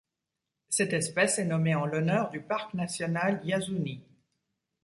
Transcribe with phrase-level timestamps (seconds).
[0.67, 4.03] Cette espèce est nommée en l'honneur du parc national Yasuni.